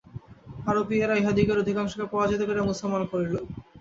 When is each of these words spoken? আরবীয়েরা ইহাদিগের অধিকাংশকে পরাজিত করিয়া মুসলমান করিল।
আরবীয়েরা 0.65 1.15
ইহাদিগের 1.17 1.61
অধিকাংশকে 1.63 2.05
পরাজিত 2.13 2.41
করিয়া 2.43 2.69
মুসলমান 2.69 3.03
করিল। 3.11 3.35